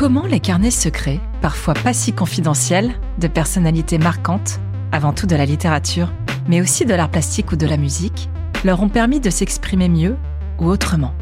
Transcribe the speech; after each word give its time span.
Comment 0.00 0.24
les 0.24 0.40
carnets 0.40 0.70
secrets, 0.70 1.20
parfois 1.42 1.74
pas 1.74 1.92
si 1.92 2.14
confidentiels, 2.14 2.94
de 3.18 3.28
personnalités 3.28 3.98
marquantes, 3.98 4.58
avant 4.92 5.12
tout 5.12 5.26
de 5.26 5.36
la 5.36 5.44
littérature, 5.44 6.10
mais 6.48 6.62
aussi 6.62 6.86
de 6.86 6.94
l'art 6.94 7.10
plastique 7.10 7.52
ou 7.52 7.56
de 7.56 7.66
la 7.66 7.76
musique, 7.76 8.30
leur 8.64 8.82
ont 8.82 8.88
permis 8.88 9.20
de 9.20 9.28
s'exprimer 9.28 9.90
mieux 9.90 10.16
ou 10.58 10.68
autrement? 10.68 11.12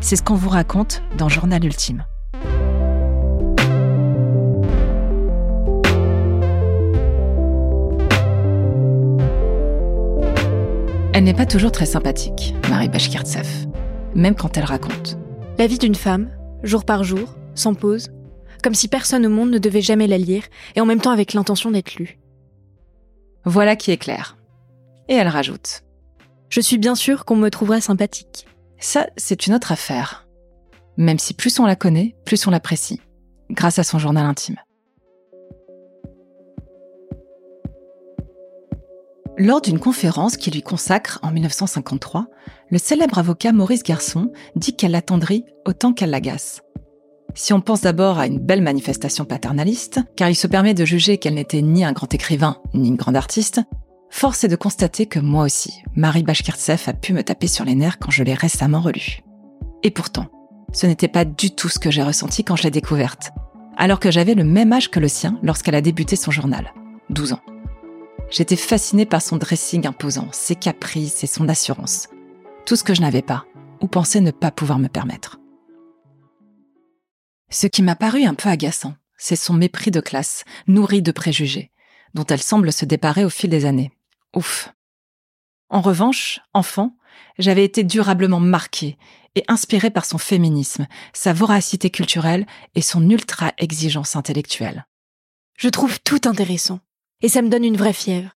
C'est 0.00 0.16
ce 0.16 0.22
qu'on 0.22 0.36
vous 0.36 0.48
raconte 0.48 1.02
dans 1.18 1.28
Journal 1.28 1.62
Ultime. 1.66 2.06
Elle 11.12 11.24
n'est 11.24 11.34
pas 11.34 11.44
toujours 11.44 11.72
très 11.72 11.84
sympathique, 11.84 12.54
Marie 12.70 12.88
Bashkirtsev, 12.88 13.66
même 14.14 14.34
quand 14.34 14.56
elle 14.56 14.64
raconte. 14.64 15.18
La 15.58 15.66
vie 15.66 15.76
d'une 15.76 15.94
femme, 15.94 16.30
jour 16.62 16.86
par 16.86 17.04
jour, 17.04 17.34
sans 17.54 17.74
pause, 17.74 18.10
comme 18.62 18.74
si 18.74 18.88
personne 18.88 19.26
au 19.26 19.30
monde 19.30 19.50
ne 19.50 19.58
devait 19.58 19.82
jamais 19.82 20.06
la 20.06 20.18
lire, 20.18 20.44
et 20.74 20.80
en 20.80 20.86
même 20.86 21.00
temps 21.00 21.10
avec 21.10 21.34
l'intention 21.34 21.70
d'être 21.70 21.96
lue. 21.96 22.18
Voilà 23.44 23.76
qui 23.76 23.90
est 23.90 23.98
clair. 23.98 24.38
Et 25.08 25.14
elle 25.14 25.28
rajoute. 25.28 25.82
Je 26.48 26.60
suis 26.60 26.78
bien 26.78 26.94
sûre 26.94 27.24
qu'on 27.24 27.36
me 27.36 27.50
trouvera 27.50 27.80
sympathique. 27.80 28.46
Ça, 28.78 29.06
c'est 29.16 29.46
une 29.46 29.54
autre 29.54 29.72
affaire. 29.72 30.26
Même 30.96 31.18
si 31.18 31.34
plus 31.34 31.58
on 31.58 31.66
la 31.66 31.76
connaît, 31.76 32.16
plus 32.24 32.46
on 32.46 32.50
l'apprécie, 32.50 33.00
grâce 33.50 33.78
à 33.78 33.84
son 33.84 33.98
journal 33.98 34.24
intime. 34.24 34.56
Lors 39.36 39.60
d'une 39.60 39.80
conférence 39.80 40.36
qui 40.36 40.52
lui 40.52 40.62
consacre 40.62 41.18
en 41.22 41.32
1953, 41.32 42.28
le 42.70 42.78
célèbre 42.78 43.18
avocat 43.18 43.52
Maurice 43.52 43.82
Garçon 43.82 44.30
dit 44.54 44.76
qu'elle 44.76 44.92
l'attendrit 44.92 45.44
autant 45.66 45.92
qu'elle 45.92 46.10
l'agace. 46.10 46.62
Si 47.34 47.52
on 47.52 47.60
pense 47.60 47.80
d'abord 47.80 48.18
à 48.18 48.26
une 48.26 48.38
belle 48.38 48.62
manifestation 48.62 49.24
paternaliste, 49.24 50.00
car 50.16 50.28
il 50.28 50.36
se 50.36 50.46
permet 50.46 50.72
de 50.72 50.84
juger 50.84 51.18
qu'elle 51.18 51.34
n'était 51.34 51.62
ni 51.62 51.84
un 51.84 51.92
grand 51.92 52.12
écrivain 52.14 52.58
ni 52.74 52.88
une 52.88 52.96
grande 52.96 53.16
artiste, 53.16 53.60
force 54.08 54.44
est 54.44 54.48
de 54.48 54.54
constater 54.54 55.06
que 55.06 55.18
moi 55.18 55.44
aussi, 55.44 55.82
Marie 55.96 56.22
Bashkirtsev 56.22 56.82
a 56.86 56.92
pu 56.92 57.12
me 57.12 57.24
taper 57.24 57.48
sur 57.48 57.64
les 57.64 57.74
nerfs 57.74 57.98
quand 57.98 58.12
je 58.12 58.22
l'ai 58.22 58.34
récemment 58.34 58.80
relue. 58.80 59.22
Et 59.82 59.90
pourtant, 59.90 60.28
ce 60.72 60.86
n'était 60.86 61.08
pas 61.08 61.24
du 61.24 61.50
tout 61.50 61.68
ce 61.68 61.80
que 61.80 61.90
j'ai 61.90 62.04
ressenti 62.04 62.44
quand 62.44 62.54
je 62.54 62.62
l'ai 62.62 62.70
découverte, 62.70 63.32
alors 63.76 63.98
que 63.98 64.12
j'avais 64.12 64.34
le 64.34 64.44
même 64.44 64.72
âge 64.72 64.90
que 64.90 65.00
le 65.00 65.08
sien 65.08 65.38
lorsqu'elle 65.42 65.74
a 65.74 65.80
débuté 65.80 66.14
son 66.14 66.30
journal, 66.30 66.72
12 67.10 67.32
ans. 67.32 67.40
J'étais 68.30 68.56
fascinée 68.56 69.06
par 69.06 69.22
son 69.22 69.38
dressing 69.38 69.88
imposant, 69.88 70.28
ses 70.30 70.54
caprices 70.54 71.24
et 71.24 71.28
son 71.28 71.48
assurance. 71.48 72.08
Tout 72.64 72.76
ce 72.76 72.84
que 72.84 72.94
je 72.94 73.02
n'avais 73.02 73.22
pas, 73.22 73.44
ou 73.80 73.88
pensais 73.88 74.20
ne 74.20 74.30
pas 74.30 74.52
pouvoir 74.52 74.78
me 74.78 74.88
permettre. 74.88 75.40
Ce 77.50 77.66
qui 77.66 77.82
m'a 77.82 77.96
paru 77.96 78.24
un 78.24 78.34
peu 78.34 78.48
agaçant, 78.48 78.94
c'est 79.16 79.36
son 79.36 79.54
mépris 79.54 79.90
de 79.90 80.00
classe, 80.00 80.44
nourri 80.66 81.02
de 81.02 81.12
préjugés, 81.12 81.70
dont 82.14 82.24
elle 82.24 82.42
semble 82.42 82.72
se 82.72 82.84
déparer 82.84 83.24
au 83.24 83.30
fil 83.30 83.50
des 83.50 83.64
années. 83.64 83.92
Ouf. 84.34 84.72
En 85.68 85.80
revanche, 85.80 86.40
enfant, 86.52 86.96
j'avais 87.38 87.64
été 87.64 87.84
durablement 87.84 88.40
marquée 88.40 88.98
et 89.34 89.44
inspirée 89.48 89.90
par 89.90 90.04
son 90.04 90.18
féminisme, 90.18 90.86
sa 91.12 91.32
voracité 91.32 91.90
culturelle 91.90 92.46
et 92.74 92.82
son 92.82 93.08
ultra-exigence 93.08 94.16
intellectuelle. 94.16 94.86
Je 95.56 95.68
trouve 95.68 96.00
tout 96.00 96.20
intéressant 96.24 96.80
et 97.20 97.28
ça 97.28 97.42
me 97.42 97.48
donne 97.48 97.64
une 97.64 97.76
vraie 97.76 97.92
fièvre. 97.92 98.30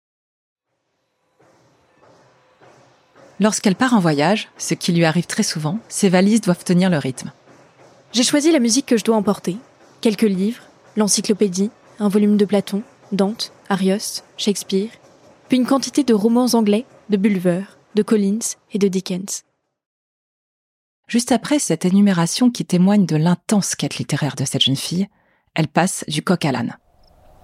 Lorsqu'elle 3.41 3.75
part 3.75 3.95
en 3.95 4.01
voyage, 4.01 4.49
ce 4.59 4.75
qui 4.75 4.93
lui 4.93 5.05
arrive 5.05 5.27
très 5.27 5.43
souvent, 5.43 5.81
ses 5.89 6.09
valises 6.09 6.41
doivent 6.41 6.63
tenir 6.63 6.89
le 6.89 6.99
rythme. 6.99 7.33
J'ai 8.15 8.23
choisi 8.23 8.53
la 8.53 8.61
musique 8.61 8.87
que 8.87 8.97
je 8.97 9.03
dois 9.03 9.17
emporter. 9.17 9.57
Quelques 10.01 10.23
livres, 10.23 10.63
l'encyclopédie, 10.97 11.73
un 11.99 12.09
volume 12.09 12.37
de 12.37 12.45
Platon, 12.45 12.85
Dante, 13.11 13.53
Arioste, 13.69 14.25
Shakespeare, 14.37 14.91
puis 15.49 15.59
une 15.59 15.67
quantité 15.67 16.05
de 16.05 16.15
romans 16.15 16.47
anglais, 16.53 16.87
de 17.11 17.17
Bulwer, 17.17 17.65
de 17.97 18.03
Collins 18.05 18.55
et 18.73 18.79
de 18.79 18.87
Dickens. 18.87 19.43
Juste 21.09 21.33
après 21.33 21.59
cette 21.59 21.85
énumération 21.85 22.53
qui 22.53 22.65
témoigne 22.65 23.05
de 23.05 23.17
l'intense 23.17 23.75
quête 23.75 23.99
littéraire 23.99 24.37
de 24.37 24.45
cette 24.45 24.63
jeune 24.63 24.77
fille, 24.77 25.09
elle 25.57 25.67
passe 25.67 26.05
du 26.07 26.23
coq 26.23 26.45
à 26.45 26.53
l'âne. 26.53 26.79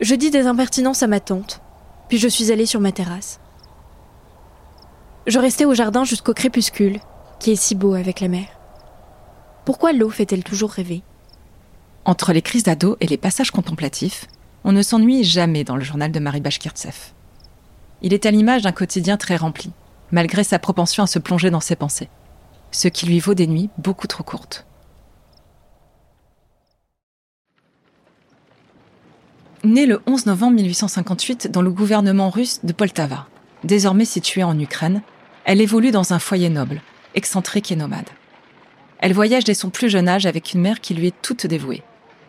Je 0.00 0.14
dis 0.14 0.30
des 0.30 0.46
impertinences 0.46 1.02
à 1.02 1.08
ma 1.08 1.18
tante, 1.18 1.60
puis 2.08 2.18
je 2.18 2.28
suis 2.28 2.52
allée 2.52 2.66
sur 2.66 2.78
ma 2.78 2.92
terrasse. 2.92 3.40
Je 5.26 5.40
restais 5.40 5.64
au 5.64 5.74
jardin 5.74 6.04
jusqu'au 6.04 6.32
crépuscule, 6.32 7.00
qui 7.40 7.50
est 7.50 7.56
si 7.56 7.74
beau 7.74 7.94
avec 7.94 8.20
la 8.20 8.28
mer. 8.28 8.59
Pourquoi 9.64 9.92
l'eau 9.92 10.10
fait-elle 10.10 10.44
toujours 10.44 10.70
rêver? 10.70 11.02
Entre 12.04 12.32
les 12.32 12.42
crises 12.42 12.62
d'ado 12.62 12.96
et 13.00 13.06
les 13.06 13.18
passages 13.18 13.50
contemplatifs, 13.50 14.26
on 14.64 14.72
ne 14.72 14.82
s'ennuie 14.82 15.24
jamais 15.24 15.64
dans 15.64 15.76
le 15.76 15.84
journal 15.84 16.10
de 16.10 16.18
Marie 16.18 16.40
Bashkirtsev. 16.40 17.12
Il 18.02 18.14
est 18.14 18.26
à 18.26 18.30
l'image 18.30 18.62
d'un 18.62 18.72
quotidien 18.72 19.16
très 19.16 19.36
rempli, 19.36 19.70
malgré 20.10 20.44
sa 20.44 20.58
propension 20.58 21.02
à 21.02 21.06
se 21.06 21.18
plonger 21.18 21.50
dans 21.50 21.60
ses 21.60 21.76
pensées, 21.76 22.08
ce 22.70 22.88
qui 22.88 23.06
lui 23.06 23.20
vaut 23.20 23.34
des 23.34 23.46
nuits 23.46 23.70
beaucoup 23.78 24.06
trop 24.06 24.24
courtes. 24.24 24.66
Née 29.62 29.84
le 29.84 30.00
11 30.06 30.24
novembre 30.24 30.56
1858 30.56 31.50
dans 31.50 31.60
le 31.60 31.70
gouvernement 31.70 32.30
russe 32.30 32.60
de 32.64 32.72
Poltava, 32.72 33.26
désormais 33.62 34.06
situé 34.06 34.42
en 34.42 34.58
Ukraine, 34.58 35.02
elle 35.44 35.60
évolue 35.60 35.90
dans 35.90 36.14
un 36.14 36.18
foyer 36.18 36.48
noble, 36.48 36.80
excentrique 37.14 37.70
et 37.70 37.76
nomade. 37.76 38.08
Elle 39.00 39.14
voyage 39.14 39.44
dès 39.44 39.54
son 39.54 39.70
plus 39.70 39.88
jeune 39.88 40.08
âge 40.08 40.26
avec 40.26 40.52
une 40.52 40.60
mère 40.60 40.80
qui 40.80 40.92
lui 40.92 41.06
est 41.06 41.22
toute 41.22 41.46
dévouée, 41.46 41.82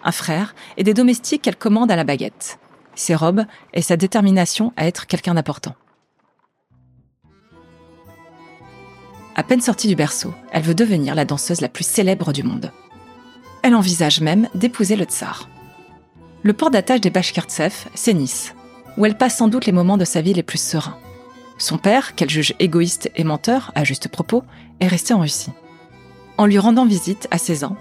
un 0.04 0.14
frère 0.14 0.56
et 0.78 0.84
des 0.84 0.94
domestiques 0.94 1.42
qu'elle 1.42 1.58
commande 1.58 1.92
à 1.92 1.98
la 1.98 2.06
baguette, 2.06 2.60
ses 2.96 3.14
robes 3.14 3.46
et 3.74 3.82
sa 3.82 3.98
détermination 3.98 4.72
à 4.78 4.88
être 4.88 5.06
quelqu'un 5.06 5.34
d'important. 5.34 5.76
À 9.36 9.44
peine 9.44 9.62
sortie 9.62 9.88
du 9.88 9.96
berceau, 9.96 10.34
elle 10.52 10.64
veut 10.64 10.76
devenir 10.76 11.14
la 11.14 11.26
danseuse 11.26 11.62
la 11.62 11.70
plus 11.70 11.86
célèbre 11.86 12.32
du 12.32 12.44
monde. 12.44 12.72
Elle 13.64 13.76
envisage 13.76 14.22
même 14.22 14.48
d'épouser 14.56 14.96
le 14.96 15.06
tsar. 15.06 15.50
Le 16.44 16.54
port 16.54 16.72
d'attache 16.72 17.02
des 17.02 17.10
Bashkirtsev, 17.10 17.74
c'est 17.94 18.14
Nice, 18.14 18.56
où 18.98 19.06
elle 19.06 19.18
passe 19.18 19.38
sans 19.38 19.48
doute 19.48 19.66
les 19.66 19.72
moments 19.72 19.98
de 19.98 20.06
sa 20.06 20.22
vie 20.22 20.34
les 20.34 20.44
plus 20.44 20.62
sereins. 20.62 20.98
Son 21.58 21.78
père, 21.78 22.16
qu'elle 22.16 22.30
juge 22.30 22.56
égoïste 22.60 23.12
et 23.16 23.24
menteur, 23.24 23.72
à 23.76 23.84
juste 23.84 24.08
propos, 24.08 24.44
est 24.80 24.88
resté 24.88 25.14
en 25.14 25.20
Russie. 25.20 25.52
En 26.42 26.48
lui 26.48 26.58
rendant 26.58 26.88
visite 26.88 27.28
à 27.30 27.38
16 27.38 27.66
ans, 27.66 27.78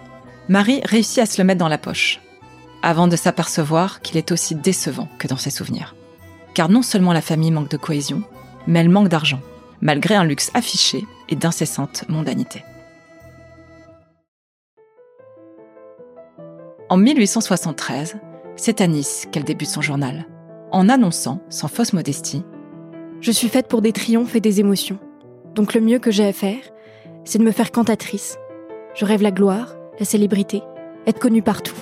Marie 0.50 0.82
réussit 0.84 1.20
à 1.20 1.24
se 1.24 1.40
le 1.40 1.46
mettre 1.46 1.60
dans 1.60 1.66
la 1.66 1.78
poche, 1.78 2.20
avant 2.82 3.08
de 3.08 3.16
s'apercevoir 3.16 4.02
qu'il 4.02 4.18
est 4.18 4.32
aussi 4.32 4.54
décevant 4.54 5.08
que 5.18 5.26
dans 5.26 5.38
ses 5.38 5.48
souvenirs. 5.48 5.96
Car 6.52 6.68
non 6.68 6.82
seulement 6.82 7.14
la 7.14 7.22
famille 7.22 7.52
manque 7.52 7.70
de 7.70 7.78
cohésion, 7.78 8.22
mais 8.66 8.80
elle 8.80 8.90
manque 8.90 9.08
d'argent, 9.08 9.40
malgré 9.80 10.14
un 10.14 10.24
luxe 10.24 10.50
affiché 10.52 11.06
et 11.30 11.36
d'incessante 11.36 12.04
mondanité. 12.10 12.62
En 16.90 16.98
1873, 16.98 18.18
c'est 18.56 18.82
à 18.82 18.86
Nice 18.88 19.26
qu'elle 19.32 19.44
débute 19.44 19.70
son 19.70 19.80
journal, 19.80 20.26
en 20.70 20.90
annonçant, 20.90 21.40
sans 21.48 21.68
fausse 21.68 21.94
modestie, 21.94 22.44
Je 23.22 23.32
suis 23.32 23.48
faite 23.48 23.68
pour 23.68 23.80
des 23.80 23.92
triomphes 23.92 24.36
et 24.36 24.40
des 24.40 24.60
émotions. 24.60 24.98
Donc 25.54 25.72
le 25.72 25.80
mieux 25.80 25.98
que 25.98 26.10
j'ai 26.10 26.26
à 26.26 26.34
faire, 26.34 26.60
c'est 27.24 27.38
de 27.38 27.44
me 27.44 27.52
faire 27.52 27.72
cantatrice. 27.72 28.36
Je 28.94 29.04
rêve 29.04 29.22
la 29.22 29.30
gloire, 29.30 29.74
la 29.98 30.04
célébrité, 30.04 30.62
être 31.06 31.18
connue 31.18 31.42
partout. 31.42 31.76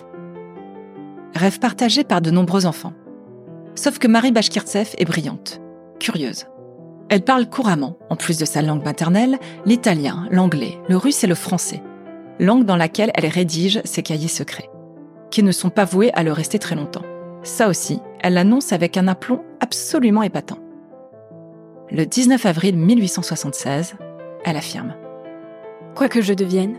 Rêve 1.34 1.58
partagé 1.58 2.04
par 2.04 2.20
de 2.20 2.30
nombreux 2.30 2.66
enfants. 2.66 2.92
Sauf 3.74 3.98
que 3.98 4.08
Marie 4.08 4.32
Bashkirtsev 4.32 4.94
est 4.98 5.04
brillante, 5.04 5.60
curieuse. 6.00 6.46
Elle 7.10 7.22
parle 7.22 7.48
couramment, 7.48 7.96
en 8.10 8.16
plus 8.16 8.38
de 8.38 8.44
sa 8.44 8.60
langue 8.60 8.84
maternelle, 8.84 9.38
l'italien, 9.64 10.26
l'anglais, 10.30 10.78
le 10.88 10.96
russe 10.96 11.24
et 11.24 11.28
le 11.28 11.34
français, 11.34 11.82
langue 12.38 12.64
dans 12.64 12.76
laquelle 12.76 13.10
elle 13.14 13.26
rédige 13.26 13.80
ses 13.84 14.02
cahiers 14.02 14.28
secrets 14.28 14.68
qui 15.30 15.42
ne 15.42 15.52
sont 15.52 15.70
pas 15.70 15.84
voués 15.84 16.12
à 16.14 16.22
le 16.22 16.32
rester 16.32 16.58
très 16.58 16.74
longtemps. 16.74 17.04
Ça 17.42 17.68
aussi, 17.68 18.00
elle 18.20 18.34
l'annonce 18.34 18.72
avec 18.72 18.96
un 18.96 19.08
aplomb 19.08 19.42
absolument 19.60 20.22
épatant. 20.22 20.58
Le 21.90 22.04
19 22.04 22.44
avril 22.46 22.76
1876, 22.76 23.96
elle 24.44 24.56
affirme 24.56 24.94
Quoi 25.94 26.08
que 26.08 26.20
je 26.20 26.34
devienne, 26.34 26.78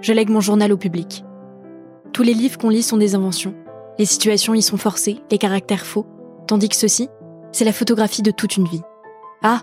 je 0.00 0.12
lègue 0.12 0.30
mon 0.30 0.40
journal 0.40 0.72
au 0.72 0.76
public. 0.76 1.24
Tous 2.12 2.22
les 2.22 2.34
livres 2.34 2.58
qu'on 2.58 2.70
lit 2.70 2.82
sont 2.82 2.96
des 2.96 3.14
inventions. 3.14 3.54
Les 3.98 4.06
situations 4.06 4.54
y 4.54 4.62
sont 4.62 4.76
forcées, 4.76 5.20
les 5.30 5.38
caractères 5.38 5.84
faux, 5.84 6.06
tandis 6.46 6.68
que 6.68 6.76
ceci, 6.76 7.08
c'est 7.52 7.64
la 7.64 7.72
photographie 7.72 8.22
de 8.22 8.30
toute 8.30 8.56
une 8.56 8.68
vie. 8.68 8.82
Ah, 9.42 9.62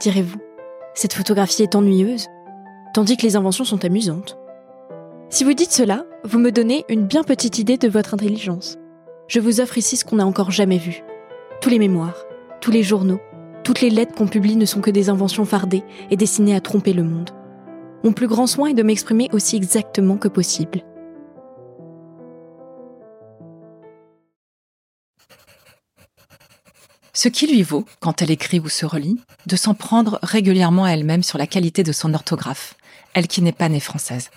direz-vous, 0.00 0.38
cette 0.94 1.14
photographie 1.14 1.62
est 1.62 1.74
ennuyeuse, 1.74 2.26
tandis 2.94 3.16
que 3.16 3.22
les 3.22 3.36
inventions 3.36 3.64
sont 3.64 3.84
amusantes. 3.84 4.36
Si 5.28 5.44
vous 5.44 5.54
dites 5.54 5.72
cela, 5.72 6.04
vous 6.24 6.38
me 6.38 6.50
donnez 6.50 6.84
une 6.88 7.06
bien 7.06 7.22
petite 7.22 7.58
idée 7.58 7.76
de 7.76 7.88
votre 7.88 8.14
intelligence. 8.14 8.78
Je 9.28 9.38
vous 9.38 9.60
offre 9.60 9.78
ici 9.78 9.96
ce 9.96 10.04
qu'on 10.04 10.16
n'a 10.16 10.26
encore 10.26 10.50
jamais 10.50 10.78
vu. 10.78 11.04
Tous 11.60 11.70
les 11.70 11.78
mémoires, 11.78 12.24
tous 12.60 12.72
les 12.72 12.82
journaux, 12.82 13.20
toutes 13.62 13.80
les 13.80 13.90
lettres 13.90 14.14
qu'on 14.14 14.26
publie 14.26 14.56
ne 14.56 14.64
sont 14.64 14.80
que 14.80 14.90
des 14.90 15.08
inventions 15.08 15.44
fardées 15.44 15.84
et 16.10 16.16
destinées 16.16 16.56
à 16.56 16.60
tromper 16.60 16.92
le 16.92 17.04
monde. 17.04 17.30
Mon 18.02 18.12
plus 18.12 18.28
grand 18.28 18.46
soin 18.46 18.68
est 18.70 18.74
de 18.74 18.82
m'exprimer 18.82 19.28
aussi 19.32 19.56
exactement 19.56 20.16
que 20.16 20.28
possible. 20.28 20.82
Ce 27.12 27.28
qui 27.28 27.46
lui 27.46 27.62
vaut, 27.62 27.84
quand 28.00 28.22
elle 28.22 28.30
écrit 28.30 28.60
ou 28.60 28.70
se 28.70 28.86
relit, 28.86 29.20
de 29.44 29.56
s'en 29.56 29.74
prendre 29.74 30.18
régulièrement 30.22 30.84
à 30.84 30.92
elle-même 30.92 31.22
sur 31.22 31.36
la 31.36 31.46
qualité 31.46 31.82
de 31.82 31.92
son 31.92 32.14
orthographe, 32.14 32.76
elle 33.12 33.28
qui 33.28 33.42
n'est 33.42 33.52
pas 33.52 33.68
née 33.68 33.80
française. 33.80 34.30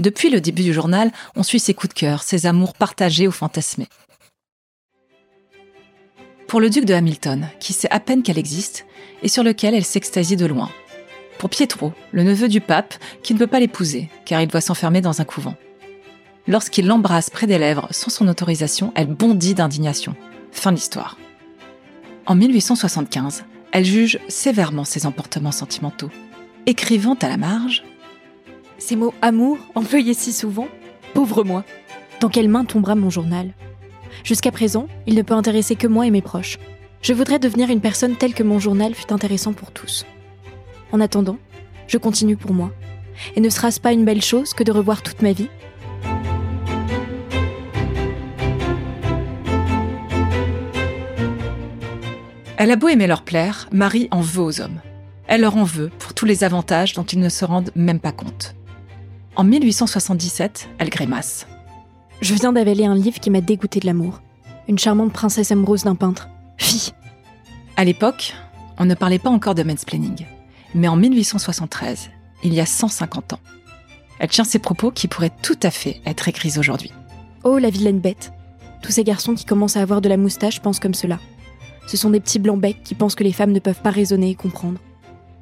Depuis 0.00 0.28
le 0.30 0.40
début 0.40 0.64
du 0.64 0.72
journal, 0.72 1.12
on 1.36 1.44
suit 1.44 1.60
ses 1.60 1.74
coups 1.74 1.94
de 1.94 1.98
cœur, 2.00 2.24
ses 2.24 2.46
amours 2.46 2.74
partagés 2.74 3.28
ou 3.28 3.30
fantasmés. 3.30 3.86
Pour 6.48 6.60
le 6.60 6.70
duc 6.70 6.84
de 6.86 6.94
Hamilton, 6.94 7.48
qui 7.60 7.72
sait 7.72 7.90
à 7.92 8.00
peine 8.00 8.24
qu'elle 8.24 8.38
existe, 8.38 8.84
et 9.22 9.28
sur 9.28 9.44
lequel 9.44 9.74
elle 9.74 9.84
s'extasie 9.84 10.36
de 10.36 10.46
loin, 10.46 10.70
pour 11.42 11.50
Pietro, 11.50 11.92
le 12.12 12.22
neveu 12.22 12.46
du 12.46 12.60
pape, 12.60 12.94
qui 13.24 13.34
ne 13.34 13.38
peut 13.40 13.48
pas 13.48 13.58
l'épouser, 13.58 14.08
car 14.24 14.40
il 14.40 14.46
doit 14.46 14.60
s'enfermer 14.60 15.00
dans 15.00 15.20
un 15.20 15.24
couvent. 15.24 15.56
Lorsqu'il 16.46 16.86
l'embrasse 16.86 17.30
près 17.30 17.48
des 17.48 17.58
lèvres 17.58 17.88
sans 17.90 18.10
son 18.10 18.28
autorisation, 18.28 18.92
elle 18.94 19.08
bondit 19.08 19.54
d'indignation. 19.54 20.14
Fin 20.52 20.70
de 20.70 20.76
l'histoire. 20.76 21.18
En 22.26 22.36
1875, 22.36 23.42
elle 23.72 23.84
juge 23.84 24.20
sévèrement 24.28 24.84
ses 24.84 25.04
emportements 25.04 25.50
sentimentaux, 25.50 26.10
écrivant 26.66 27.14
à 27.20 27.28
la 27.28 27.38
marge 27.38 27.82
Ces 28.78 28.94
mots 28.94 29.12
amour, 29.20 29.58
employés 29.74 30.14
si 30.14 30.32
souvent, 30.32 30.68
pauvre 31.12 31.42
moi, 31.42 31.64
dans 32.20 32.28
quelle 32.28 32.48
main 32.48 32.64
tombera 32.64 32.94
mon 32.94 33.10
journal? 33.10 33.50
Jusqu'à 34.22 34.52
présent, 34.52 34.86
il 35.08 35.16
ne 35.16 35.22
peut 35.22 35.34
intéresser 35.34 35.74
que 35.74 35.88
moi 35.88 36.06
et 36.06 36.12
mes 36.12 36.22
proches. 36.22 36.60
Je 37.02 37.12
voudrais 37.12 37.40
devenir 37.40 37.68
une 37.68 37.80
personne 37.80 38.14
telle 38.14 38.32
que 38.32 38.44
mon 38.44 38.60
journal 38.60 38.94
fut 38.94 39.12
intéressant 39.12 39.52
pour 39.52 39.72
tous. 39.72 40.06
En 40.92 41.00
attendant, 41.00 41.38
je 41.88 41.98
continue 41.98 42.36
pour 42.36 42.52
moi. 42.52 42.70
Et 43.34 43.40
ne 43.40 43.48
sera-ce 43.48 43.80
pas 43.80 43.92
une 43.92 44.04
belle 44.04 44.22
chose 44.22 44.54
que 44.54 44.62
de 44.62 44.72
revoir 44.72 45.02
toute 45.02 45.22
ma 45.22 45.32
vie? 45.32 45.48
Elle 52.58 52.70
a 52.70 52.76
beau 52.76 52.88
aimer 52.88 53.06
leur 53.06 53.22
plaire, 53.22 53.68
Marie 53.72 54.06
en 54.12 54.20
veut 54.20 54.42
aux 54.42 54.60
hommes. 54.60 54.80
Elle 55.26 55.40
leur 55.40 55.56
en 55.56 55.64
veut 55.64 55.90
pour 55.98 56.14
tous 56.14 56.26
les 56.26 56.44
avantages 56.44 56.92
dont 56.92 57.04
ils 57.04 57.18
ne 57.18 57.28
se 57.28 57.44
rendent 57.44 57.72
même 57.74 57.98
pas 57.98 58.12
compte. 58.12 58.54
En 59.34 59.44
1877, 59.44 60.68
elle 60.78 60.90
grimace. 60.90 61.46
Je 62.20 62.34
viens 62.34 62.52
d'avaler 62.52 62.84
un 62.84 62.94
livre 62.94 63.18
qui 63.18 63.30
m'a 63.30 63.40
dégoûté 63.40 63.80
de 63.80 63.86
l'amour. 63.86 64.20
Une 64.68 64.78
charmante 64.78 65.12
princesse 65.12 65.50
amoureuse 65.50 65.84
d'un 65.84 65.96
peintre. 65.96 66.28
Fille 66.58 66.92
À 67.76 67.84
l'époque, 67.84 68.34
on 68.78 68.84
ne 68.84 68.94
parlait 68.94 69.18
pas 69.18 69.30
encore 69.30 69.54
de 69.54 69.62
mansplaining. 69.62 70.24
Mais 70.74 70.88
en 70.88 70.96
1873, 70.96 72.10
il 72.44 72.54
y 72.54 72.60
a 72.60 72.66
150 72.66 73.34
ans, 73.34 73.40
elle 74.22 74.28
tient 74.28 74.44
ces 74.44 74.60
propos 74.60 74.92
qui 74.92 75.08
pourraient 75.08 75.32
tout 75.42 75.58
à 75.64 75.70
fait 75.72 76.00
être 76.06 76.28
écrits 76.28 76.56
aujourd'hui. 76.56 76.92
Oh, 77.42 77.58
la 77.58 77.70
vilaine 77.70 77.98
bête 77.98 78.32
Tous 78.80 78.92
ces 78.92 79.02
garçons 79.02 79.34
qui 79.34 79.44
commencent 79.44 79.76
à 79.76 79.82
avoir 79.82 80.00
de 80.00 80.08
la 80.08 80.16
moustache 80.16 80.60
pensent 80.60 80.78
comme 80.78 80.94
cela. 80.94 81.18
Ce 81.88 81.96
sont 81.96 82.10
des 82.10 82.20
petits 82.20 82.38
blancs 82.38 82.60
becs 82.60 82.84
qui 82.84 82.94
pensent 82.94 83.16
que 83.16 83.24
les 83.24 83.32
femmes 83.32 83.50
ne 83.50 83.58
peuvent 83.58 83.82
pas 83.82 83.90
raisonner 83.90 84.30
et 84.30 84.34
comprendre. 84.36 84.78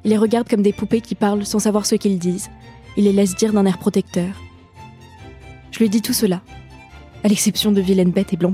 Ils 0.03 0.09
les 0.09 0.17
regardent 0.17 0.49
comme 0.49 0.63
des 0.63 0.73
poupées 0.73 1.01
qui 1.01 1.13
parlent 1.13 1.45
sans 1.45 1.59
savoir 1.59 1.85
ce 1.85 1.93
qu'ils 1.93 2.17
disent. 2.17 2.49
Ils 2.97 3.03
les 3.03 3.13
laissent 3.13 3.35
dire 3.35 3.53
d'un 3.53 3.67
air 3.67 3.77
protecteur. 3.77 4.33
Je 5.69 5.77
lui 5.77 5.89
dis 5.89 6.01
tout 6.01 6.13
cela, 6.13 6.41
à 7.23 7.27
l'exception 7.27 7.71
de 7.71 7.81
vilaine 7.81 8.09
bête 8.09 8.33
et 8.33 8.37
blanc 8.37 8.51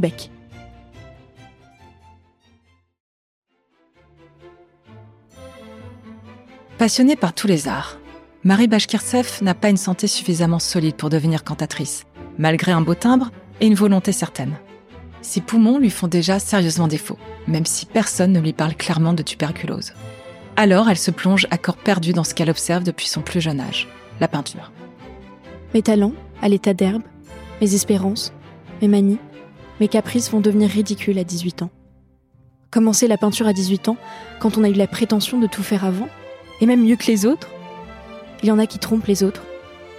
Passionnée 6.77 7.15
par 7.15 7.33
tous 7.33 7.47
les 7.47 7.67
arts, 7.67 7.97
Marie 8.43 8.67
Bashkirtsev 8.67 9.39
n'a 9.41 9.55
pas 9.55 9.69
une 9.69 9.77
santé 9.77 10.05
suffisamment 10.05 10.59
solide 10.59 10.95
pour 10.95 11.09
devenir 11.09 11.43
cantatrice, 11.43 12.03
malgré 12.37 12.71
un 12.71 12.81
beau 12.81 12.93
timbre 12.93 13.31
et 13.59 13.65
une 13.65 13.73
volonté 13.73 14.11
certaine. 14.11 14.53
Ses 15.23 15.41
poumons 15.41 15.79
lui 15.79 15.89
font 15.89 16.07
déjà 16.07 16.37
sérieusement 16.37 16.87
défaut, 16.87 17.17
même 17.47 17.65
si 17.65 17.87
personne 17.87 18.31
ne 18.31 18.39
lui 18.39 18.53
parle 18.53 18.75
clairement 18.75 19.13
de 19.13 19.23
tuberculose. 19.23 19.93
Alors 20.55 20.87
elle 20.87 20.99
se 20.99 21.09
plonge 21.09 21.47
à 21.49 21.57
corps 21.57 21.77
perdu 21.77 22.13
dans 22.13 22.23
ce 22.23 22.35
qu'elle 22.35 22.51
observe 22.51 22.83
depuis 22.83 23.07
son 23.07 23.21
plus 23.21 23.41
jeune 23.41 23.59
âge, 23.59 23.87
la 24.19 24.27
peinture. 24.27 24.71
Mes 25.73 25.81
talents, 25.81 26.13
à 26.43 26.47
l'état 26.47 26.75
d'herbe, 26.75 27.01
mes 27.59 27.73
espérances, 27.73 28.33
mes 28.83 28.87
manies, 28.87 29.19
mes 29.79 29.87
caprices 29.87 30.29
vont 30.29 30.41
devenir 30.41 30.69
ridicules 30.69 31.17
à 31.17 31.23
18 31.23 31.63
ans. 31.63 31.71
Commencer 32.69 33.07
la 33.07 33.17
peinture 33.17 33.47
à 33.47 33.53
18 33.53 33.89
ans, 33.89 33.97
quand 34.39 34.59
on 34.59 34.63
a 34.63 34.69
eu 34.69 34.73
la 34.73 34.85
prétention 34.85 35.39
de 35.39 35.47
tout 35.47 35.63
faire 35.63 35.83
avant, 35.83 36.07
et 36.61 36.65
même 36.65 36.83
mieux 36.83 36.95
que 36.95 37.07
les 37.07 37.25
autres 37.25 37.49
Il 38.43 38.49
y 38.49 38.51
en 38.51 38.59
a 38.59 38.67
qui 38.67 38.79
trompent 38.79 39.07
les 39.07 39.23
autres. 39.23 39.43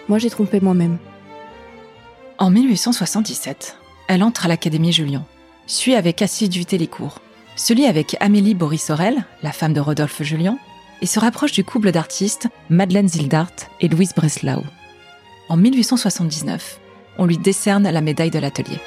Moi, 0.08 0.18
j'ai 0.18 0.30
trompé 0.30 0.60
moi-même. 0.60 0.98
En 2.38 2.50
1877, 2.50 3.76
elle 4.06 4.22
entre 4.22 4.46
à 4.46 4.48
l'Académie 4.48 4.92
Julian, 4.92 5.24
suit 5.66 5.94
avec 5.94 6.22
assiduité 6.22 6.78
les 6.78 6.86
cours, 6.86 7.20
se 7.56 7.72
lie 7.72 7.86
avec 7.86 8.16
Amélie 8.20 8.54
Boris-Aurel, 8.54 9.24
la 9.42 9.52
femme 9.52 9.72
de 9.72 9.80
Rodolphe 9.80 10.22
Julian, 10.22 10.58
et 11.02 11.06
se 11.06 11.18
rapproche 11.18 11.52
du 11.52 11.64
couple 11.64 11.90
d'artistes 11.90 12.48
Madeleine 12.70 13.08
Zildart 13.08 13.52
et 13.80 13.88
Louise 13.88 14.14
Breslau. 14.14 14.62
En 15.48 15.56
1879, 15.56 16.80
on 17.18 17.26
lui 17.26 17.38
décerne 17.38 17.88
la 17.88 18.00
médaille 18.00 18.30
de 18.30 18.38
l'atelier. 18.38 18.78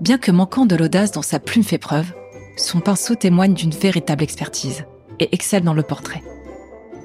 Bien 0.00 0.18
que 0.18 0.30
manquant 0.30 0.66
de 0.66 0.76
l'audace 0.76 1.12
dont 1.12 1.22
sa 1.22 1.38
plume 1.38 1.64
fait 1.64 1.78
preuve, 1.78 2.12
son 2.56 2.80
pinceau 2.80 3.14
témoigne 3.14 3.54
d'une 3.54 3.70
véritable 3.70 4.22
expertise 4.22 4.84
et 5.18 5.28
excelle 5.32 5.64
dans 5.64 5.74
le 5.74 5.82
portrait. 5.82 6.22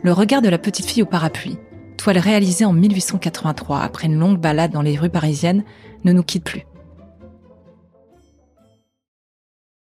Le 0.03 0.13
regard 0.13 0.41
de 0.41 0.49
la 0.49 0.57
petite 0.57 0.85
fille 0.85 1.03
au 1.03 1.07
parapluie, 1.07 1.57
toile 1.97 2.19
réalisée 2.19 2.65
en 2.65 2.73
1883 2.73 3.81
après 3.81 4.07
une 4.07 4.19
longue 4.19 4.39
balade 4.39 4.71
dans 4.71 4.81
les 4.81 4.97
rues 4.97 5.09
parisiennes, 5.09 5.63
ne 6.03 6.13
nous 6.13 6.23
quitte 6.23 6.43
plus. 6.43 6.63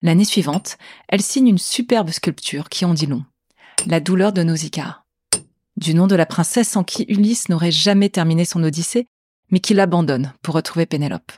L'année 0.01 0.25
suivante, 0.25 0.77
elle 1.07 1.21
signe 1.21 1.47
une 1.47 1.57
superbe 1.57 2.09
sculpture 2.09 2.67
qui 2.67 2.83
en 2.83 2.93
dit 2.93 3.05
long. 3.05 3.23
La 3.87 4.01
douleur 4.01 4.33
de 4.33 4.43
Nausicaa. 4.43 5.03
Du 5.77 5.95
nom 5.95 6.07
de 6.07 6.15
la 6.15 6.25
princesse 6.25 6.75
en 6.75 6.83
qui 6.83 7.05
Ulysse 7.07 7.49
n'aurait 7.49 7.71
jamais 7.71 8.09
terminé 8.09 8.43
son 8.45 8.63
odyssée, 8.63 9.07
mais 9.49 9.59
qui 9.59 9.73
l'abandonne 9.73 10.33
pour 10.41 10.55
retrouver 10.55 10.85
Pénélope. 10.85 11.31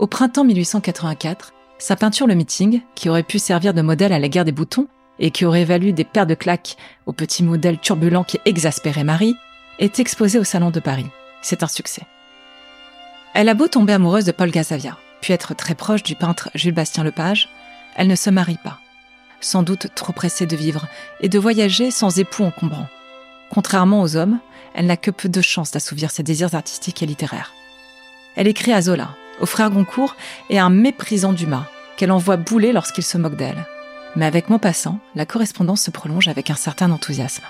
Au 0.00 0.08
printemps 0.08 0.42
1884, 0.42 1.52
sa 1.78 1.94
peinture 1.94 2.26
Le 2.26 2.34
Meeting, 2.34 2.82
qui 2.96 3.08
aurait 3.08 3.22
pu 3.22 3.38
servir 3.38 3.74
de 3.74 3.82
modèle 3.82 4.12
à 4.12 4.18
la 4.18 4.28
guerre 4.28 4.44
des 4.44 4.50
boutons 4.50 4.88
et 5.20 5.30
qui 5.30 5.44
aurait 5.44 5.64
valu 5.64 5.92
des 5.92 6.02
paires 6.02 6.26
de 6.26 6.34
claques 6.34 6.76
au 7.06 7.12
petit 7.12 7.44
modèle 7.44 7.78
turbulent 7.78 8.24
qui 8.24 8.40
exaspérait 8.44 9.04
Marie, 9.04 9.36
est 9.78 10.00
exposée 10.00 10.40
au 10.40 10.44
Salon 10.44 10.70
de 10.70 10.80
Paris. 10.80 11.06
C'est 11.42 11.62
un 11.62 11.68
succès. 11.68 12.02
Elle 13.34 13.48
a 13.48 13.54
beau 13.54 13.68
tomber 13.68 13.92
amoureuse 13.92 14.24
de 14.24 14.32
Paul 14.32 14.50
Gazavia, 14.50 14.98
puis 15.20 15.32
être 15.32 15.54
très 15.54 15.76
proche 15.76 16.02
du 16.02 16.16
peintre 16.16 16.50
Jules 16.56 16.74
Bastien 16.74 17.04
Lepage, 17.04 17.48
elle 17.94 18.08
ne 18.08 18.16
se 18.16 18.30
marie 18.30 18.58
pas. 18.64 18.80
Sans 19.40 19.62
doute 19.62 19.88
trop 19.94 20.12
pressée 20.12 20.46
de 20.46 20.56
vivre 20.56 20.88
et 21.20 21.28
de 21.28 21.38
voyager 21.38 21.92
sans 21.92 22.18
époux 22.18 22.42
encombrant. 22.42 22.88
Contrairement 23.50 24.02
aux 24.02 24.16
hommes, 24.16 24.40
elle 24.74 24.86
n'a 24.86 24.96
que 24.96 25.12
peu 25.12 25.28
de 25.28 25.40
chances 25.40 25.70
d'assouvir 25.70 26.10
ses 26.10 26.24
désirs 26.24 26.56
artistiques 26.56 27.02
et 27.02 27.06
littéraires. 27.06 27.52
Elle 28.34 28.48
écrit 28.48 28.72
à 28.72 28.82
Zola, 28.82 29.14
au 29.40 29.46
frère 29.46 29.70
Goncourt 29.70 30.16
et 30.50 30.58
un 30.58 30.70
méprisant 30.70 31.32
Dumas, 31.32 31.66
qu'elle 31.96 32.12
envoie 32.12 32.36
bouler 32.36 32.72
lorsqu'il 32.72 33.04
se 33.04 33.18
moque 33.18 33.36
d'elle. 33.36 33.66
Mais 34.16 34.26
avec 34.26 34.48
Maupassant, 34.48 34.98
la 35.14 35.26
correspondance 35.26 35.82
se 35.82 35.90
prolonge 35.90 36.28
avec 36.28 36.50
un 36.50 36.54
certain 36.54 36.90
enthousiasme. 36.90 37.44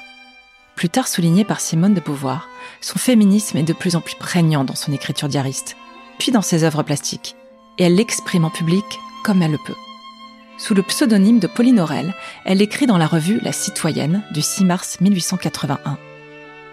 Plus 0.76 0.88
tard 0.88 1.08
souligné 1.08 1.44
par 1.44 1.60
Simone 1.60 1.94
de 1.94 2.00
Beauvoir, 2.00 2.48
son 2.80 2.98
féminisme 2.98 3.58
est 3.58 3.62
de 3.62 3.72
plus 3.72 3.96
en 3.96 4.00
plus 4.00 4.16
prégnant 4.16 4.64
dans 4.64 4.74
son 4.74 4.92
écriture 4.92 5.28
diariste, 5.28 5.76
puis 6.18 6.32
dans 6.32 6.42
ses 6.42 6.64
œuvres 6.64 6.82
plastiques, 6.82 7.36
et 7.78 7.84
elle 7.84 7.94
l'exprime 7.94 8.44
en 8.44 8.50
public 8.50 8.84
comme 9.24 9.42
elle 9.42 9.52
le 9.52 9.58
peut. 9.58 9.76
Sous 10.58 10.74
le 10.74 10.82
pseudonyme 10.82 11.40
de 11.40 11.46
Pauline 11.46 11.80
Aurel, 11.80 12.14
elle 12.44 12.62
écrit 12.62 12.86
dans 12.86 12.98
la 12.98 13.06
revue 13.06 13.40
La 13.42 13.52
Citoyenne 13.52 14.22
du 14.32 14.40
6 14.40 14.64
mars 14.64 15.00
1881. 15.00 15.98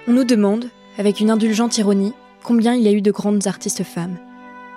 On 0.07 0.13
nous 0.13 0.23
demande, 0.23 0.69
avec 0.97 1.19
une 1.19 1.31
indulgente 1.31 1.77
ironie, 1.77 2.13
combien 2.43 2.73
il 2.73 2.81
y 2.81 2.87
a 2.87 2.91
eu 2.91 3.01
de 3.01 3.11
grandes 3.11 3.47
artistes 3.47 3.83
femmes. 3.83 4.17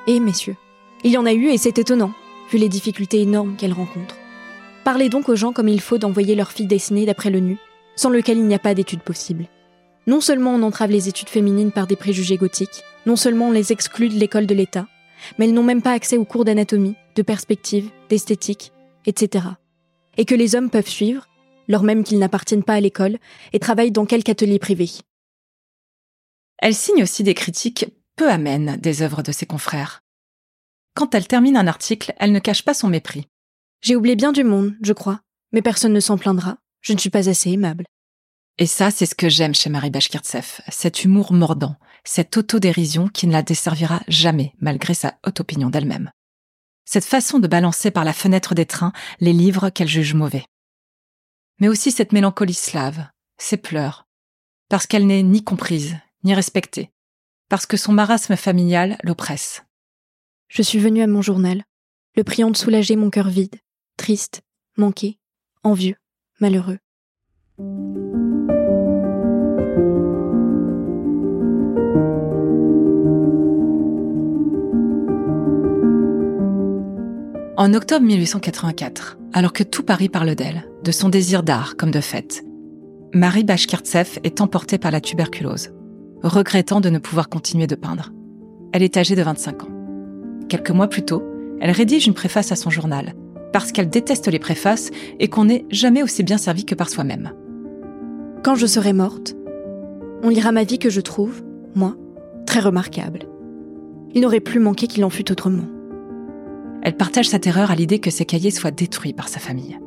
Et 0.07 0.21
messieurs, 0.21 0.57
il 1.03 1.13
y 1.13 1.17
en 1.17 1.25
a 1.25 1.33
eu 1.33 1.49
et 1.49 1.57
c'est 1.57 1.79
étonnant, 1.79 2.13
vu 2.51 2.59
les 2.59 2.69
difficultés 2.69 3.23
énormes 3.23 3.57
qu'elles 3.57 3.73
rencontrent. 3.73 4.19
Parlez 4.85 5.09
donc 5.09 5.31
aux 5.31 5.37
gens 5.37 5.53
comme 5.53 5.69
il 5.69 5.81
faut 5.81 5.97
d'envoyer 5.97 6.35
leurs 6.35 6.53
filles 6.53 6.67
dessinées 6.67 7.07
d'après 7.07 7.31
le 7.31 7.41
nu, 7.41 7.57
sans 7.97 8.11
lequel 8.11 8.37
il 8.37 8.47
n'y 8.47 8.55
a 8.55 8.59
pas 8.59 8.75
d'études 8.75 9.01
possibles. 9.01 9.47
Non 10.07 10.21
seulement 10.21 10.55
on 10.55 10.63
entrave 10.63 10.91
les 10.91 11.09
études 11.09 11.31
féminines 11.31 11.73
par 11.73 11.87
des 11.87 11.97
préjugés 11.97 12.37
gothiques, 12.37 12.83
non 13.07 13.17
seulement 13.17 13.49
on 13.49 13.53
les 13.53 13.73
exclut 13.73 14.11
de 14.11 14.19
l'école 14.19 14.47
de 14.47 14.55
l'État, 14.55 14.87
mais 15.39 15.47
elles 15.47 15.55
n'ont 15.55 15.63
même 15.63 15.81
pas 15.81 15.93
accès 15.93 16.19
aux 16.19 16.27
cours 16.27 16.45
d'anatomie, 16.45 16.97
de 17.15 17.23
perspective, 17.23 17.89
d'esthétique, 18.11 18.73
etc. 19.07 19.47
Et 20.19 20.27
que 20.27 20.35
les 20.35 20.55
hommes 20.55 20.69
peuvent 20.69 20.87
suivre, 20.87 21.27
lors 21.67 21.83
même 21.83 22.05
qu'ils 22.05 22.19
n'appartiennent 22.19 22.63
pas 22.63 22.75
à 22.75 22.81
l'école, 22.81 23.17
et 23.55 23.59
travaillent 23.59 23.91
dans 23.91 24.05
quelque 24.05 24.29
atelier 24.29 24.59
privé. 24.59 24.91
Elle 26.59 26.75
signe 26.75 27.03
aussi 27.03 27.23
des 27.23 27.35
critiques 27.35 27.87
peu 28.17 28.31
amènes 28.31 28.77
des 28.77 29.03
œuvres 29.03 29.23
de 29.23 29.33
ses 29.33 29.47
confrères. 29.47 30.01
Quand 30.95 31.15
elle 31.15 31.27
termine 31.27 31.57
un 31.57 31.67
article, 31.67 32.15
elle 32.19 32.33
ne 32.33 32.39
cache 32.39 32.63
pas 32.63 32.75
son 32.75 32.89
mépris. 32.89 33.27
J'ai 33.83 33.97
oublié 33.97 34.17
bien 34.17 34.33
du 34.33 34.45
monde, 34.45 34.75
je 34.83 34.93
crois, 34.93 35.21
mais 35.53 35.63
personne 35.63 35.93
ne 35.93 36.01
s'en 36.01 36.17
plaindra, 36.17 36.57
je 36.81 36.93
ne 36.93 36.99
suis 36.99 37.11
pas 37.11 37.29
assez 37.29 37.51
aimable. 37.51 37.85
Et 38.59 38.67
ça, 38.67 38.93
c'est 38.93 39.07
ce 39.07 39.17
que 39.17 39.29
j'aime 39.29 39.55
chez 39.55 39.69
Marie 39.69 39.91
Bashkirtseff, 39.91 40.61
cet 40.69 41.03
humour 41.03 41.33
mordant, 41.33 41.77
cette 42.05 42.37
autodérision 42.37 43.09
qui 43.09 43.27
ne 43.27 43.33
la 43.33 43.43
desservira 43.43 44.01
jamais 44.07 44.55
malgré 44.61 44.95
sa 44.95 45.19
haute 45.27 45.41
opinion 45.41 45.71
d'elle-même. 45.71 46.13
Cette 46.85 47.05
façon 47.05 47.41
de 47.41 47.49
balancer 47.49 47.91
par 47.91 48.05
la 48.05 48.13
fenêtre 48.13 48.55
des 48.55 48.67
trains 48.67 48.93
les 49.19 49.33
livres 49.33 49.71
qu'elle 49.71 49.89
juge 49.89 50.15
mauvais. 50.15 50.45
Mais 51.59 51.69
aussi 51.69 51.91
cette 51.91 52.13
mélancolie 52.13 52.55
slave, 52.55 53.09
ses 53.39 53.57
pleurs, 53.57 54.07
parce 54.69 54.87
qu'elle 54.87 55.07
n'est 55.07 55.23
ni 55.23 55.43
comprise, 55.43 55.97
ni 56.23 56.35
respectée, 56.35 56.91
parce 57.55 57.67
que 57.67 57.77
son 57.77 57.93
marasme 57.93 58.35
familial 58.35 58.99
l'oppresse. 59.05 59.63
Je 60.49 60.61
suis 60.61 60.81
venue 60.81 61.03
à 61.03 61.07
mon 61.07 61.23
journal, 61.23 61.63
le 62.17 62.25
priant 62.25 62.51
de 62.51 62.57
soulager 62.57 62.97
mon 62.97 63.11
cœur 63.11 63.29
vide, 63.29 63.55
triste, 63.97 64.43
manqué, 64.77 65.21
envieux, 65.63 65.95
malheureux. 66.41 66.81
En 77.57 77.73
octobre 77.73 78.05
1884, 78.05 79.17
alors 79.33 79.53
que 79.53 79.63
tout 79.63 79.85
Paris 79.85 80.09
parle 80.09 80.35
d'elle, 80.35 80.69
de 80.83 80.91
son 80.91 81.09
désir 81.09 81.45
d'art 81.45 81.77
comme 81.77 81.93
de 81.93 82.01
fête, 82.01 82.43
Marie 83.13 83.45
Bashkirtseff 83.45 84.19
est 84.25 84.41
emportée 84.41 84.79
par 84.79 84.91
la 84.91 85.01
tuberculose, 85.01 85.71
regrettant 86.29 86.81
de 86.81 86.91
ne 86.91 86.99
pouvoir 86.99 87.29
continuer 87.29 87.67
de 87.67 87.75
peindre. 87.75 88.13
Elle 88.73 88.83
est 88.83 88.97
âgée 88.97 89.15
de 89.15 89.23
25 89.23 89.65
ans. 89.65 89.69
Quelques 90.49 90.71
mois 90.71 90.89
plus 90.89 91.05
tôt, 91.05 91.23
elle 91.61 91.71
rédige 91.71 92.07
une 92.07 92.15
préface 92.15 92.53
à 92.53 92.57
son 92.57 92.71
journal, 92.71 93.15
parce 93.53 93.73
qu'elle 93.73 93.89
déteste 93.89 94.29
les 94.29 94.39
préfaces 94.39 94.91
et 95.21 95.29
qu'on 95.29 95.45
n'est 95.45 95.65
jamais 95.71 96.03
aussi 96.03 96.23
bien 96.23 96.39
servi 96.39 96.65
que 96.65 96.75
par 96.75 96.89
soi-même. 96.89 97.33
Quand 98.43 98.55
je 98.55 98.67
serai 98.67 98.93
morte, 98.93 99.37
on 100.23 100.29
lira 100.29 100.53
ma 100.53 100.65
vie 100.65 100.79
que 100.79 100.91
je 100.91 101.01
trouve, 101.01 101.43
moi, 101.75 101.97
très 102.47 102.61
remarquable. 102.61 103.21
Il 104.15 104.23
n'aurait 104.23 104.41
plus 104.41 104.61
manqué 104.61 104.87
qu'il 104.87 105.05
en 105.05 105.11
fût 105.11 105.31
autrement. 105.31 105.65
Elle 106.83 106.97
partage 106.97 107.29
sa 107.29 107.39
terreur 107.39 107.71
à 107.71 107.75
l'idée 107.75 107.99
que 107.99 108.11
ses 108.11 108.25
cahiers 108.25 108.51
soient 108.51 108.71
détruits 108.71 109.15
par 109.15 109.29
sa 109.29 109.41
famille. 109.41 109.79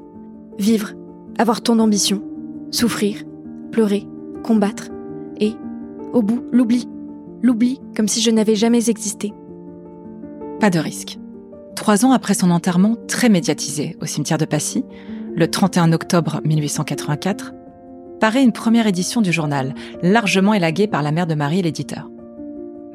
Vivre, 0.58 0.94
avoir 1.38 1.62
tant 1.62 1.75
d'ambition, 1.75 2.24
souffrir, 2.72 3.24
pleurer, 3.72 4.08
combattre, 4.44 4.89
au 6.13 6.21
bout, 6.21 6.43
l'oubli. 6.51 6.87
L'oubli 7.41 7.79
comme 7.95 8.07
si 8.07 8.21
je 8.21 8.31
n'avais 8.31 8.55
jamais 8.55 8.89
existé. 8.89 9.33
Pas 10.59 10.69
de 10.69 10.79
risque. 10.79 11.19
Trois 11.75 12.05
ans 12.05 12.11
après 12.11 12.33
son 12.33 12.49
enterrement 12.49 12.95
très 13.07 13.29
médiatisé 13.29 13.95
au 14.01 14.05
cimetière 14.05 14.39
de 14.39 14.45
Passy, 14.45 14.83
le 15.35 15.47
31 15.49 15.93
octobre 15.93 16.41
1884, 16.43 17.53
paraît 18.19 18.43
une 18.43 18.51
première 18.51 18.87
édition 18.87 19.21
du 19.21 19.31
journal, 19.31 19.75
largement 20.01 20.55
élaguée 20.55 20.87
par 20.87 21.03
la 21.03 21.11
mère 21.11 21.27
de 21.27 21.35
Marie 21.35 21.59
et 21.59 21.63
l'éditeur. 21.63 22.09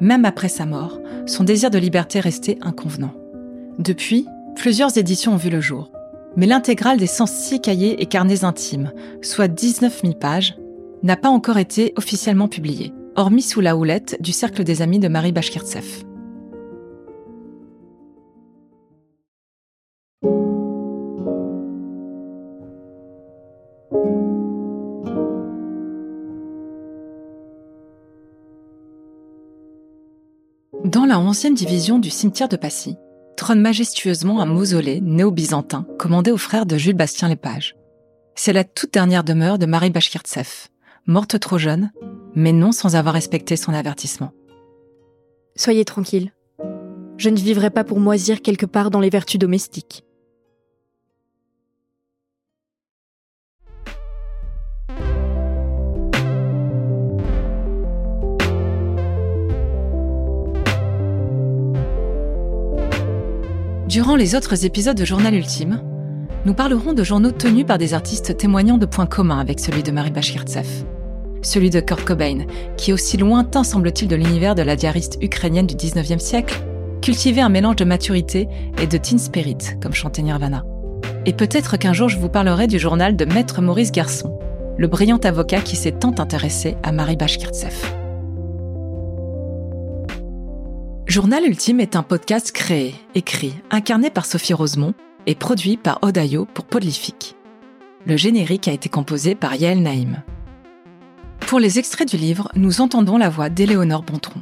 Même 0.01 0.25
après 0.25 0.49
sa 0.49 0.65
mort, 0.65 0.99
son 1.25 1.45
désir 1.45 1.69
de 1.69 1.77
liberté 1.77 2.19
restait 2.19 2.57
inconvenant. 2.61 3.13
Depuis, 3.79 4.27
plusieurs 4.55 4.97
éditions 4.97 5.33
ont 5.33 5.37
vu 5.37 5.49
le 5.49 5.61
jour. 5.61 5.91
Mais 6.35 6.47
l'intégrale 6.47 6.97
des 6.97 7.07
106 7.07 7.61
cahiers 7.61 8.01
et 8.01 8.07
carnets 8.07 8.43
intimes, 8.43 8.91
soit 9.21 9.47
19 9.47 10.01
000 10.01 10.13
pages, 10.15 10.57
n'a 11.03 11.15
pas 11.15 11.29
encore 11.29 11.57
été 11.57 11.93
officiellement 11.95 12.47
publiée, 12.47 12.91
hormis 13.15 13.41
sous 13.41 13.61
la 13.61 13.75
houlette 13.75 14.17
du 14.21 14.31
Cercle 14.31 14.63
des 14.63 14.81
Amis 14.81 14.99
de 14.99 15.07
Marie 15.07 15.31
Bashkirtseff. 15.31 16.03
Dans 30.85 31.05
la 31.05 31.15
11e 31.15 31.53
division 31.53 31.97
du 31.97 32.09
cimetière 32.09 32.49
de 32.49 32.57
Passy, 32.57 32.97
trône 33.37 33.61
majestueusement 33.61 34.41
un 34.41 34.45
mausolée 34.45 35.01
néo-byzantin 35.01 35.87
commandé 35.97 36.31
aux 36.31 36.37
frères 36.37 36.65
de 36.65 36.77
Jules 36.77 36.95
Bastien 36.95 37.29
Lépage. 37.29 37.75
C'est 38.35 38.53
la 38.53 38.63
toute 38.63 38.93
dernière 38.93 39.23
demeure 39.23 39.57
de 39.57 39.65
Marie 39.65 39.89
Bashkirtseff, 39.89 40.69
morte 41.07 41.39
trop 41.39 41.57
jeune, 41.57 41.91
mais 42.35 42.51
non 42.51 42.71
sans 42.71 42.95
avoir 42.95 43.13
respecté 43.13 43.55
son 43.55 43.73
avertissement. 43.73 44.31
Soyez 45.55 45.85
tranquille. 45.85 46.31
Je 47.17 47.29
ne 47.29 47.37
vivrai 47.37 47.69
pas 47.69 47.83
pour 47.83 47.99
moisir 47.99 48.41
quelque 48.41 48.65
part 48.65 48.89
dans 48.89 48.99
les 48.99 49.09
vertus 49.09 49.39
domestiques. 49.39 50.03
Durant 63.87 64.15
les 64.15 64.33
autres 64.33 64.65
épisodes 64.65 64.97
de 64.97 65.05
Journal 65.05 65.35
Ultime, 65.35 65.83
nous 66.45 66.55
parlerons 66.55 66.93
de 66.93 67.03
journaux 67.03 67.31
tenus 67.31 67.65
par 67.65 67.77
des 67.77 67.93
artistes 67.93 68.35
témoignant 68.35 68.79
de 68.79 68.87
points 68.87 69.05
communs 69.05 69.39
avec 69.39 69.59
celui 69.59 69.83
de 69.83 69.91
Marie 69.91 70.09
Bashkirtseff. 70.09 70.83
Celui 71.43 71.69
de 71.69 71.81
Kurt 71.81 72.05
Cobain, 72.05 72.45
qui 72.77 72.93
aussi 72.93 73.17
lointain 73.17 73.63
semble-t-il 73.63 74.07
de 74.07 74.15
l'univers 74.15 74.55
de 74.55 74.61
la 74.61 74.77
diariste 74.77 75.17
ukrainienne 75.21 75.67
du 75.67 75.75
19e 75.75 76.19
siècle, 76.19 76.63
cultivait 77.01 77.41
un 77.41 77.49
mélange 77.49 77.75
de 77.75 77.83
maturité 77.83 78.47
et 78.81 78.87
de 78.87 78.97
teen 78.97 79.19
spirit, 79.19 79.57
comme 79.81 79.93
chantait 79.93 80.21
Nirvana. 80.21 80.63
Et 81.25 81.33
peut-être 81.33 81.77
qu'un 81.77 81.91
jour 81.91 82.07
je 82.07 82.17
vous 82.17 82.29
parlerai 82.29 82.67
du 82.67 82.79
journal 82.79 83.17
de 83.17 83.25
Maître 83.25 83.61
Maurice 83.61 83.91
Garçon, 83.91 84.39
le 84.77 84.87
brillant 84.87 85.17
avocat 85.17 85.59
qui 85.59 85.75
s'est 85.75 85.91
tant 85.91 86.15
intéressé 86.17 86.77
à 86.81 86.93
Marie 86.93 87.17
Bashkirtseff. 87.17 87.93
Journal 91.05 91.43
Ultime 91.45 91.81
est 91.81 91.97
un 91.97 92.03
podcast 92.03 92.53
créé, 92.53 92.95
écrit, 93.15 93.53
incarné 93.69 94.09
par 94.09 94.25
Sophie 94.25 94.53
Rosemont 94.53 94.93
et 95.27 95.35
produit 95.35 95.75
par 95.75 95.99
Odayo 96.01 96.47
pour 96.53 96.63
Polyphique. 96.65 97.35
Le 98.05 98.15
générique 98.15 98.69
a 98.69 98.71
été 98.71 98.87
composé 98.87 99.35
par 99.35 99.55
Yael 99.55 99.81
Naïm. 99.81 100.23
Pour 101.53 101.59
les 101.59 101.77
extraits 101.77 102.09
du 102.09 102.17
livre, 102.17 102.49
nous 102.55 102.81
entendons 102.81 103.15
la 103.15 103.29
voix 103.29 103.47
d'Éléonore 103.47 104.01
Bontron. 104.01 104.39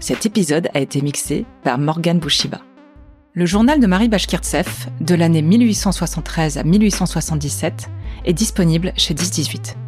Cet 0.00 0.26
épisode 0.26 0.68
a 0.74 0.80
été 0.80 1.00
mixé 1.00 1.46
par 1.64 1.78
Morgane 1.78 2.18
Bouchiba. 2.18 2.60
Le 3.32 3.46
journal 3.46 3.80
de 3.80 3.86
Marie 3.86 4.10
Bashkirtseff, 4.10 4.88
de 5.00 5.14
l'année 5.14 5.40
1873 5.40 6.58
à 6.58 6.62
1877, 6.62 7.88
est 8.26 8.34
disponible 8.34 8.92
chez 8.98 9.14
1018. 9.14 9.78